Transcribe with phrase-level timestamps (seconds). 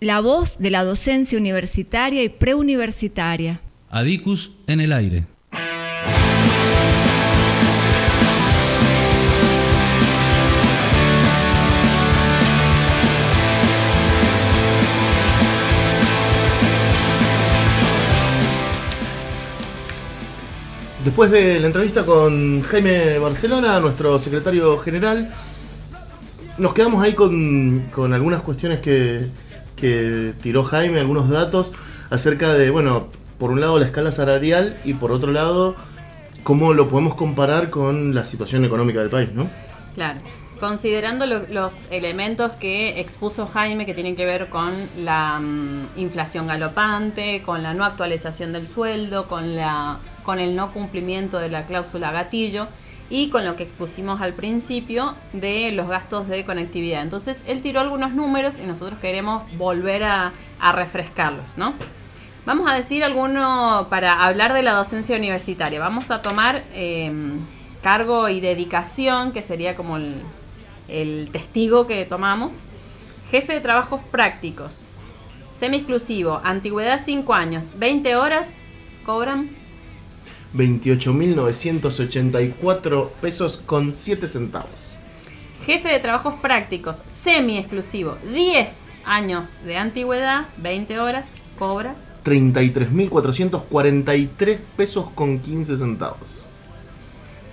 [0.00, 3.60] la voz de la docencia universitaria y preuniversitaria.
[3.90, 5.24] Adicus en el aire.
[21.04, 25.32] Después de la entrevista con Jaime Barcelona, nuestro secretario general,
[26.58, 29.26] nos quedamos ahí con, con algunas cuestiones que,
[29.76, 31.72] que tiró Jaime, algunos datos
[32.10, 33.08] acerca de, bueno,
[33.38, 35.76] por un lado la escala salarial y por otro lado
[36.42, 39.48] cómo lo podemos comparar con la situación económica del país, ¿no?
[39.94, 40.20] Claro.
[40.60, 47.42] Considerando los elementos que expuso Jaime que tienen que ver con la mm, inflación galopante,
[47.42, 52.10] con la no actualización del sueldo, con, la, con el no cumplimiento de la cláusula
[52.10, 52.68] gatillo
[53.08, 57.02] y con lo que expusimos al principio de los gastos de conectividad.
[57.02, 60.32] Entonces él tiró algunos números y nosotros queremos volver a,
[60.72, 61.74] refrescarlos, ¿no?
[62.44, 65.78] Vamos a decir alguno para hablar de la docencia universitaria.
[65.78, 67.38] Vamos a tomar em,
[67.82, 70.16] cargo y dedicación, que sería como el,
[70.88, 72.54] el testigo que tomamos.
[73.30, 74.86] Jefe de trabajos prácticos,
[75.52, 78.52] semi-exclusivo, antigüedad 5 años, 20 horas,
[79.04, 79.50] cobran
[80.54, 84.96] 28.984 pesos con 7 centavos.
[85.64, 88.70] Jefe de trabajos prácticos, semi-exclusivo, 10
[89.04, 96.46] años de antigüedad, 20 horas, cobra 33.443 pesos con 15 centavos.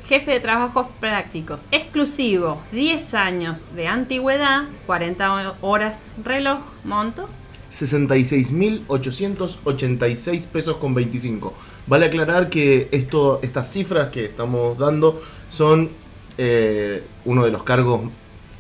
[0.08, 7.30] Jefe de trabajos prácticos, exclusivo, 10 años de antigüedad, 40 horas reloj, monto
[7.74, 11.54] 66.886 pesos con 25.
[11.88, 15.90] Vale aclarar que esto, estas cifras que estamos dando son
[16.38, 18.02] eh, uno de los cargos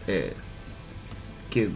[0.07, 0.33] eh,
[1.51, 1.69] que,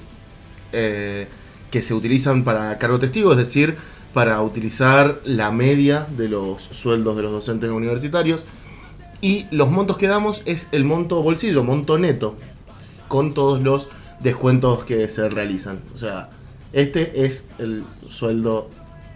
[0.74, 1.28] eh,
[1.70, 3.78] que se utilizan para cargo testigo, es decir,
[4.14, 8.46] para utilizar la media de los sueldos de los docentes universitarios.
[9.22, 12.36] Y los montos que damos es el monto bolsillo, monto neto,
[13.08, 15.82] con todos los descuentos que se realizan.
[15.94, 16.32] O sea,
[16.74, 18.70] este es el sueldo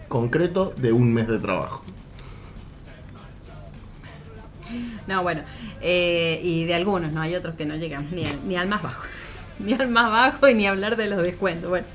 [0.08, 1.84] concreto de un mes de trabajo.
[5.06, 5.42] No, bueno,
[5.80, 8.82] eh, y de algunos, no hay otros que no llegan ni al, ni al más
[8.82, 9.02] bajo,
[9.58, 11.68] ni al más bajo y ni hablar de los descuentos.
[11.68, 11.86] Bueno,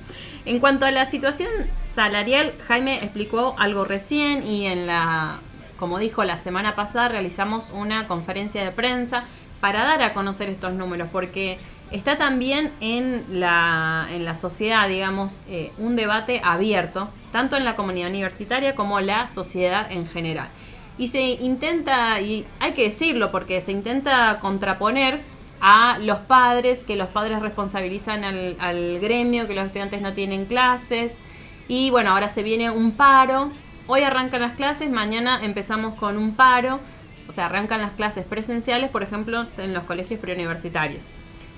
[0.45, 1.49] en cuanto a la situación
[1.83, 5.39] salarial, Jaime explicó algo recién y en la,
[5.77, 9.23] como dijo la semana pasada, realizamos una conferencia de prensa
[9.59, 11.57] para dar a conocer estos números, porque
[11.91, 17.75] está también en la, en la sociedad, digamos, eh, un debate abierto, tanto en la
[17.75, 20.49] comunidad universitaria como la sociedad en general.
[20.97, 25.19] Y se intenta, y hay que decirlo, porque se intenta contraponer
[25.61, 30.45] a los padres, que los padres responsabilizan al, al gremio, que los estudiantes no tienen
[30.45, 31.17] clases,
[31.67, 33.51] y bueno, ahora se viene un paro,
[33.87, 36.79] hoy arrancan las clases, mañana empezamos con un paro,
[37.27, 41.13] o sea, arrancan las clases presenciales, por ejemplo, en los colegios preuniversitarios.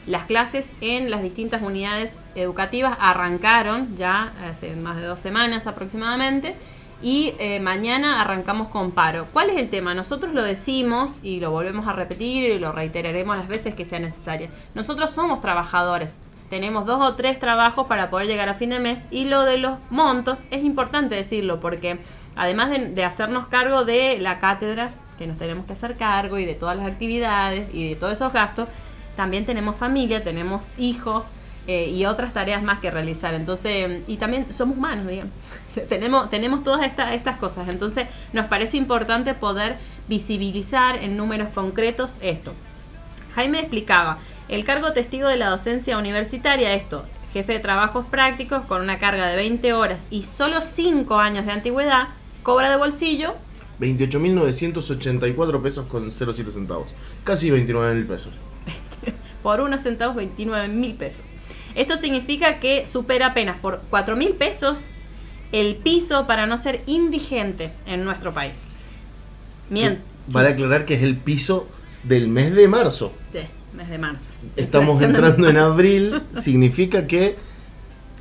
[0.06, 6.56] Las clases en las distintas unidades educativas arrancaron ya hace más de dos semanas aproximadamente
[7.02, 9.28] y eh, mañana arrancamos con paro.
[9.32, 9.94] ¿Cuál es el tema?
[9.94, 14.00] Nosotros lo decimos y lo volvemos a repetir y lo reiteraremos las veces que sea
[14.00, 14.50] necesario.
[14.76, 16.18] Nosotros somos trabajadores,
[16.50, 19.60] tenemos dos o tres trabajos para poder llegar a fin de mes y lo de
[19.60, 22.00] los montos es importante decirlo porque
[22.36, 26.46] además de, de hacernos cargo de la cátedra que nos tenemos que hacer cargo y
[26.46, 28.70] de todas las actividades y de todos esos gastos,
[29.19, 31.25] también tenemos familia, tenemos hijos
[31.68, 33.34] eh, y otras tareas más que realizar.
[33.34, 35.34] Entonces, y también somos humanos, digamos.
[35.90, 37.68] tenemos, tenemos todas estas cosas.
[37.68, 39.75] Entonces, nos parece importante poder
[40.07, 42.53] visibilizar en números concretos esto.
[43.35, 47.03] Jaime explicaba, el cargo testigo de la docencia universitaria, esto,
[47.34, 51.51] jefe de trabajos prácticos con una carga de 20 horas y solo 5 años de
[51.51, 52.07] antigüedad,
[52.41, 53.34] cobra de bolsillo
[53.81, 56.96] 28.984 pesos con 07 centavos.
[57.25, 58.34] Casi 29 mil pesos.
[59.41, 61.22] Por unos centavos 29 mil pesos.
[61.75, 64.89] Esto significa que supera apenas por 4 mil pesos
[65.51, 68.63] el piso para no ser indigente en nuestro país.
[69.69, 70.01] Bien.
[70.27, 71.68] Vale aclarar que es el piso
[72.03, 73.13] del mes de marzo.
[73.31, 73.39] Sí,
[73.75, 74.33] mes de marzo.
[74.56, 77.38] Estamos entrando en abril, significa que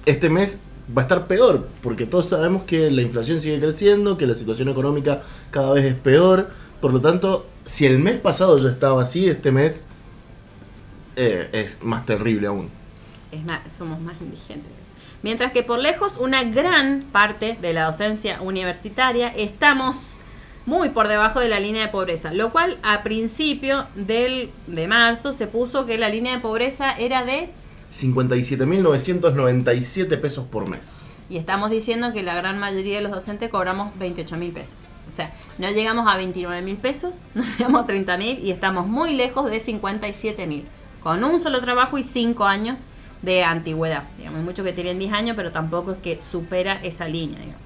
[0.07, 0.61] este mes
[0.97, 4.69] va a estar peor, porque todos sabemos que la inflación sigue creciendo, que la situación
[4.69, 6.51] económica cada vez es peor.
[6.81, 9.85] Por lo tanto, si el mes pasado ya estaba así, este mes
[11.19, 12.71] eh, es más terrible aún.
[13.33, 14.71] Es más, somos más indigentes.
[15.23, 20.15] Mientras que por lejos una gran parte de la docencia universitaria estamos
[20.65, 25.33] muy por debajo de la línea de pobreza, lo cual a principio del, de marzo
[25.33, 27.51] se puso que la línea de pobreza era de
[27.93, 31.09] 57.997 pesos por mes.
[31.29, 34.79] Y estamos diciendo que la gran mayoría de los docentes cobramos 28 mil pesos.
[35.11, 38.87] O sea, no llegamos a 29 mil pesos, no llegamos a 30 mil y estamos
[38.87, 40.69] muy lejos de 57 mil.
[41.09, 42.81] Con un solo trabajo y 5 años
[43.23, 44.05] de antigüedad.
[44.19, 47.39] Digamos, mucho que tienen 10 años, pero tampoco es que supera esa línea.
[47.39, 47.63] Digamos.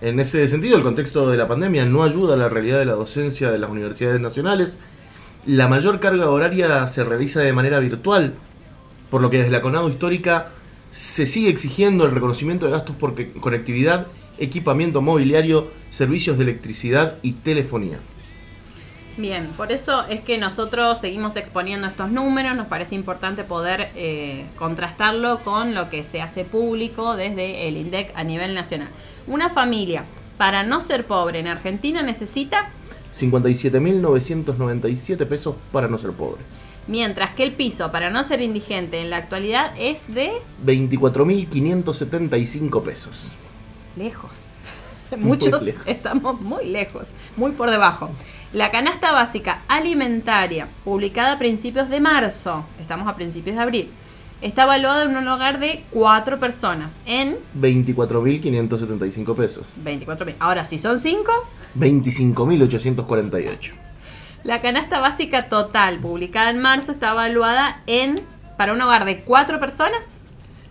[0.00, 2.94] En ese sentido, el contexto de la pandemia no ayuda a la realidad de la
[2.94, 4.78] docencia de las universidades nacionales.
[5.44, 8.32] La mayor carga horaria se realiza de manera virtual,
[9.10, 10.48] por lo que desde la CONADO histórica
[10.90, 14.06] se sigue exigiendo el reconocimiento de gastos por conectividad,
[14.38, 17.98] equipamiento mobiliario, servicios de electricidad y telefonía.
[19.16, 24.46] Bien, por eso es que nosotros seguimos exponiendo estos números, nos parece importante poder eh,
[24.56, 28.88] contrastarlo con lo que se hace público desde el INDEC a nivel nacional.
[29.26, 30.04] Una familia,
[30.38, 32.70] para no ser pobre en Argentina, necesita,
[33.14, 36.40] 57.997 pesos para no ser pobre.
[36.86, 40.30] mientras que el piso, para no ser indigente en la actualidad, es de
[40.64, 43.32] 24.575 pesos.
[43.96, 44.30] lejos.
[45.10, 45.82] Muy Muchos lejos.
[45.86, 48.10] estamos muy lejos, muy por debajo.
[48.52, 53.88] La canasta básica alimentaria, publicada a principios de marzo, estamos a principios de abril,
[54.42, 59.68] está evaluada en un hogar de cuatro personas en 24.575 pesos.
[59.84, 60.34] 24 mil.
[60.40, 61.30] Ahora, si son cinco,
[61.78, 63.72] 25.848.
[64.42, 68.20] la canasta básica total, publicada en marzo, está evaluada en,
[68.58, 70.08] para un hogar de cuatro personas,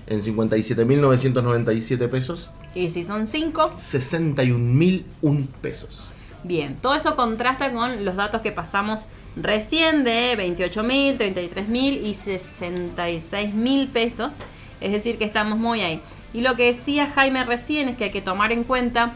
[0.07, 6.09] En 57.997 pesos, y si son cinco, 61.001 pesos.
[6.43, 9.01] Bien, todo eso contrasta con los datos que pasamos
[9.35, 14.37] recién de 28 mil, 33 mil y 66 mil pesos.
[14.79, 16.01] Es decir, que estamos muy ahí.
[16.33, 19.13] Y lo que decía Jaime recién es que hay que tomar en cuenta,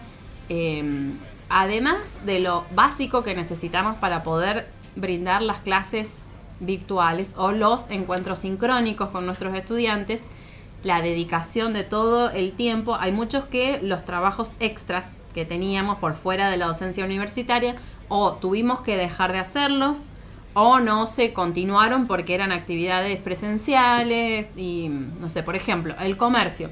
[0.50, 1.12] eh,
[1.48, 6.24] además de lo básico que necesitamos para poder brindar las clases
[6.60, 10.26] virtuales o los encuentros sincrónicos con nuestros estudiantes,
[10.84, 12.96] la dedicación de todo el tiempo.
[13.00, 17.76] Hay muchos que los trabajos extras que teníamos por fuera de la docencia universitaria
[18.08, 20.10] o tuvimos que dejar de hacerlos
[20.54, 26.70] o no se continuaron porque eran actividades presenciales y no sé, por ejemplo, el comercio.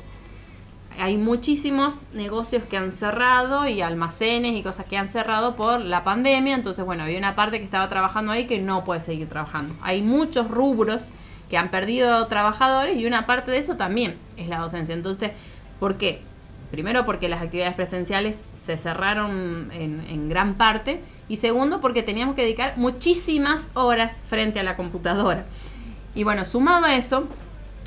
[1.00, 6.04] Hay muchísimos negocios que han cerrado y almacenes y cosas que han cerrado por la
[6.04, 9.74] pandemia, entonces bueno, había una parte que estaba trabajando ahí que no puede seguir trabajando.
[9.82, 11.10] Hay muchos rubros
[11.50, 14.94] que han perdido trabajadores y una parte de eso también es la docencia.
[14.94, 15.32] Entonces,
[15.80, 16.22] ¿por qué?
[16.72, 22.36] Primero porque las actividades presenciales se cerraron en, en gran parte y segundo porque teníamos
[22.36, 25.46] que dedicar muchísimas horas frente a la computadora.
[26.16, 27.28] Y bueno, sumado a eso,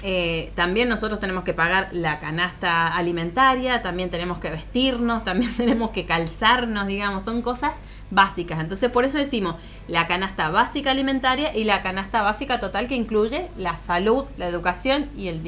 [0.07, 5.93] eh, también nosotros tenemos que pagar la canasta alimentaria, también tenemos que vestirnos, también tenemos
[5.93, 7.79] que calzarnos, digamos, son cosas
[8.11, 8.61] básicas.
[8.61, 9.57] Entonces por eso decimos
[9.89, 15.09] la canasta básica alimentaria y la canasta básica total que incluye la salud, la educación
[15.17, 15.43] y el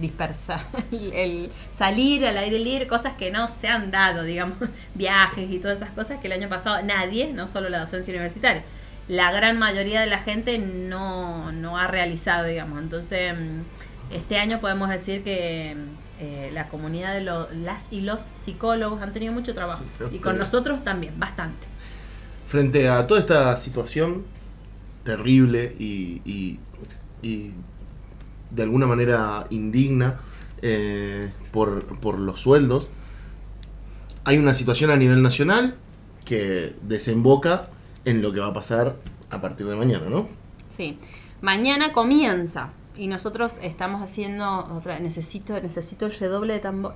[0.00, 0.60] dispersar,
[0.92, 4.56] el, salir al aire libre, cosas que no se han dado, digamos,
[4.94, 8.64] viajes y todas esas cosas que el año pasado nadie, no solo la docencia universitaria,
[9.08, 12.80] la gran mayoría de la gente no, no ha realizado, digamos.
[12.80, 15.76] Entonces, mm, este año podemos decir que
[16.20, 19.82] eh, la comunidad de lo- las y los psicólogos han tenido mucho trabajo.
[20.12, 21.66] Y con nosotros también, bastante.
[22.46, 24.24] Frente a toda esta situación
[25.04, 26.58] terrible y, y-
[27.22, 27.52] y
[28.50, 30.20] de alguna manera indigna
[30.62, 32.90] eh, por, por los sueldos,
[34.24, 35.76] hay una situación a nivel nacional
[36.24, 37.68] que desemboca
[38.04, 38.96] en lo que va a pasar
[39.30, 40.28] a partir de mañana, ¿no?
[40.76, 40.98] Sí.
[41.40, 42.70] Mañana comienza.
[42.96, 44.98] Y nosotros estamos haciendo otra.
[44.98, 46.94] Necesito, necesito el redoble de tambor.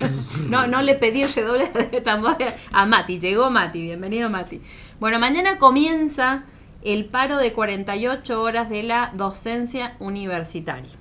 [0.50, 2.36] No, no le pedí el redoble de tambor
[2.72, 3.18] a Mati.
[3.18, 3.80] Llegó Mati.
[3.80, 4.60] Bienvenido Mati.
[5.00, 6.44] Bueno, mañana comienza
[6.86, 10.92] el paro de 48 horas de la docencia universitaria.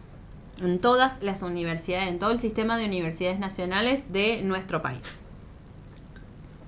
[0.60, 5.02] En todas las universidades, en todo el sistema de universidades nacionales de nuestro país.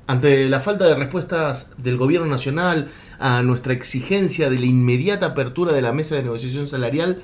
[0.05, 5.73] Ante la falta de respuestas del gobierno nacional a nuestra exigencia de la inmediata apertura
[5.73, 7.23] de la mesa de negociación salarial,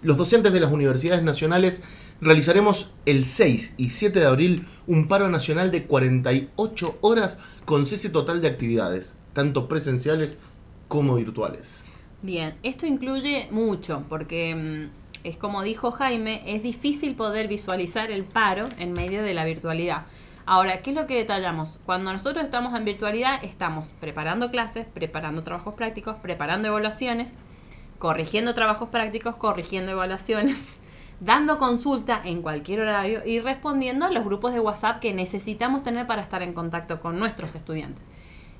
[0.00, 1.82] los docentes de las universidades nacionales
[2.18, 8.08] realizaremos el 6 y 7 de abril un paro nacional de 48 horas con cese
[8.08, 10.38] total de actividades, tanto presenciales
[10.88, 11.84] como virtuales.
[12.22, 18.24] Bien, esto incluye mucho, porque mm, es como dijo Jaime, es difícil poder visualizar el
[18.24, 20.06] paro en medio de la virtualidad.
[20.48, 21.80] Ahora, ¿qué es lo que detallamos?
[21.84, 27.34] Cuando nosotros estamos en virtualidad, estamos preparando clases, preparando trabajos prácticos, preparando evaluaciones,
[27.98, 30.78] corrigiendo trabajos prácticos, corrigiendo evaluaciones,
[31.20, 36.06] dando consulta en cualquier horario y respondiendo a los grupos de WhatsApp que necesitamos tener
[36.06, 38.04] para estar en contacto con nuestros estudiantes.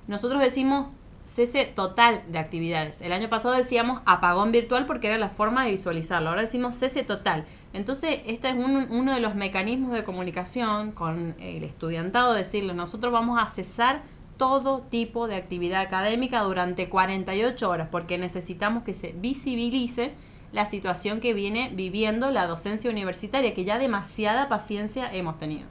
[0.09, 0.89] Nosotros decimos
[1.27, 3.01] cese total de actividades.
[3.01, 6.31] El año pasado decíamos apagón virtual porque era la forma de visualizarlo.
[6.31, 7.45] Ahora decimos cese total.
[7.75, 13.39] Entonces, este es uno de los mecanismos de comunicación con el estudiantado, decirle, nosotros vamos
[13.43, 14.03] a cesar
[14.39, 20.13] todo tipo de actividad académica durante 48 horas porque necesitamos que se visibilice
[20.53, 25.67] la situación que viene viviendo la docencia universitaria, que ya demasiada paciencia hemos tenido.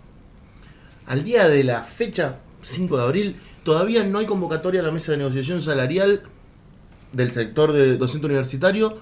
[1.07, 5.11] Al día de la fecha 5 de abril, todavía no hay convocatoria a la mesa
[5.11, 6.23] de negociación salarial
[7.13, 8.97] del sector de docente universitario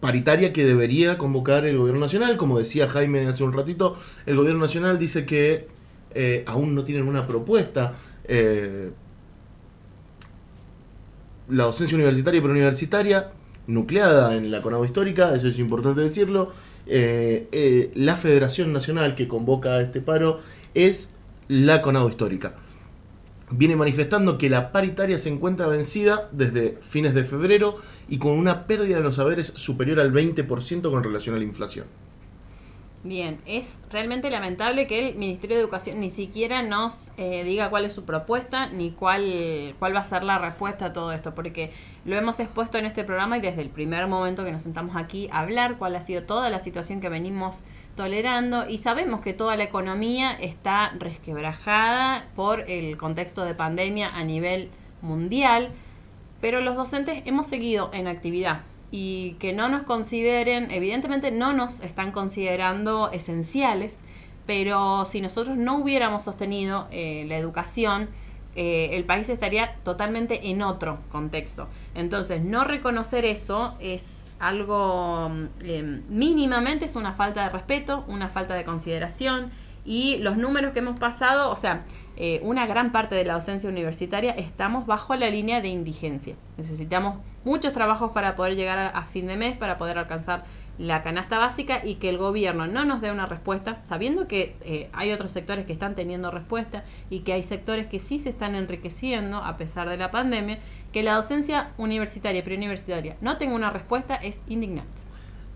[0.00, 2.36] paritaria que debería convocar el gobierno nacional.
[2.36, 5.68] Como decía Jaime hace un ratito, el gobierno nacional dice que
[6.14, 7.94] eh, aún no tienen una propuesta.
[8.24, 8.90] Eh,
[11.48, 13.32] la docencia universitaria y preuniversitaria,
[13.66, 16.52] nucleada en la CONAGO histórica, eso es importante decirlo,
[16.86, 20.40] eh, la Federación Nacional que convoca a este paro
[20.74, 21.10] es
[21.48, 22.54] la CONAGO histórica.
[23.50, 27.76] Viene manifestando que la paritaria se encuentra vencida desde fines de febrero
[28.08, 31.86] y con una pérdida de los saberes superior al 20% con relación a la inflación.
[33.04, 37.84] Bien, es realmente lamentable que el Ministerio de Educación ni siquiera nos eh, diga cuál
[37.84, 41.70] es su propuesta ni cuál, cuál va a ser la respuesta a todo esto, porque
[42.04, 45.28] lo hemos expuesto en este programa y desde el primer momento que nos sentamos aquí
[45.30, 47.62] a hablar cuál ha sido toda la situación que venimos
[47.96, 54.22] tolerando y sabemos que toda la economía está resquebrajada por el contexto de pandemia a
[54.22, 54.70] nivel
[55.02, 55.70] mundial,
[56.40, 58.60] pero los docentes hemos seguido en actividad
[58.90, 64.00] y que no nos consideren, evidentemente no nos están considerando esenciales,
[64.46, 68.08] pero si nosotros no hubiéramos sostenido eh, la educación,
[68.54, 71.68] eh, el país estaría totalmente en otro contexto.
[71.94, 75.30] Entonces, no reconocer eso es algo
[75.62, 79.50] eh, mínimamente es una falta de respeto, una falta de consideración
[79.84, 81.82] y los números que hemos pasado, o sea,
[82.16, 86.34] eh, una gran parte de la docencia universitaria estamos bajo la línea de indigencia.
[86.56, 90.44] Necesitamos muchos trabajos para poder llegar a, fin de mes, para poder alcanzar
[90.78, 94.90] la canasta básica y que el gobierno no nos dé una respuesta, sabiendo que eh,
[94.92, 98.54] hay otros sectores que están teniendo respuesta y que hay sectores que sí se están
[98.54, 100.58] enriqueciendo a pesar de la pandemia
[100.92, 104.90] que la docencia universitaria y preuniversitaria no tenga una respuesta es indignante.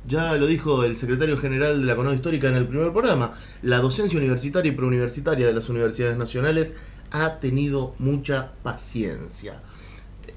[0.06, 3.78] Ya lo dijo el secretario general de la Economía Histórica en el primer programa, la
[3.78, 6.74] docencia universitaria y preuniversitaria de las universidades nacionales
[7.10, 9.60] ha tenido mucha paciencia.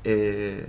[0.04, 0.68] Eh,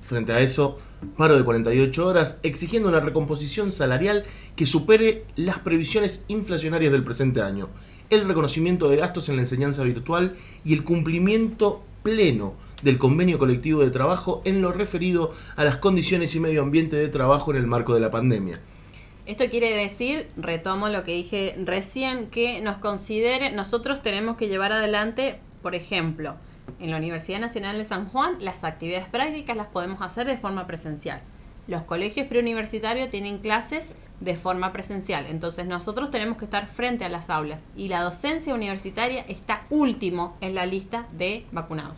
[0.00, 0.78] frente a eso,
[1.16, 4.24] paro de 48 horas exigiendo una recomposición salarial
[4.56, 7.68] que supere las previsiones inflacionarias del presente año,
[8.10, 13.82] el reconocimiento de gastos en la enseñanza virtual y el cumplimiento pleno del convenio colectivo
[13.82, 17.66] de trabajo en lo referido a las condiciones y medio ambiente de trabajo en el
[17.66, 18.60] marco de la pandemia.
[19.26, 24.72] Esto quiere decir, retomo lo que dije recién, que nos considere, nosotros tenemos que llevar
[24.72, 26.36] adelante, por ejemplo,
[26.80, 30.66] en la Universidad Nacional de San Juan, las actividades prácticas las podemos hacer de forma
[30.66, 31.20] presencial.
[31.66, 37.08] Los colegios preuniversitarios tienen clases de forma presencial, entonces nosotros tenemos que estar frente a
[37.08, 41.96] las aulas y la docencia universitaria está último en la lista de vacunados.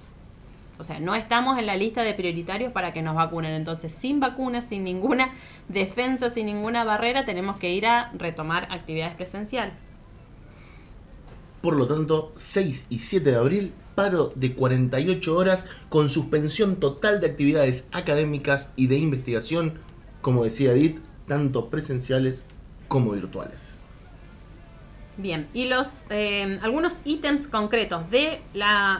[0.80, 3.52] O sea, no estamos en la lista de prioritarios para que nos vacunen.
[3.52, 5.30] Entonces, sin vacunas, sin ninguna
[5.68, 9.89] defensa, sin ninguna barrera, tenemos que ir a retomar actividades presenciales.
[11.62, 17.20] Por lo tanto, 6 y 7 de abril, paro de 48 horas con suspensión total
[17.20, 19.74] de actividades académicas y de investigación,
[20.22, 22.44] como decía Edith, tanto presenciales
[22.88, 23.78] como virtuales.
[25.16, 28.40] Bien, y los eh, algunos ítems concretos de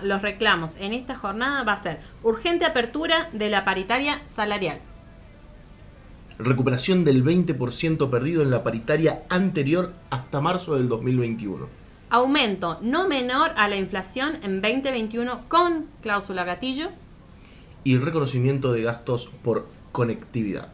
[0.03, 4.81] los reclamos en esta jornada va a ser urgente apertura de la paritaria salarial.
[6.39, 11.80] Recuperación del 20% perdido en la paritaria anterior hasta marzo del 2021.
[12.13, 16.89] Aumento no menor a la inflación en 2021 con cláusula gatillo.
[17.85, 20.73] Y reconocimiento de gastos por conectividad.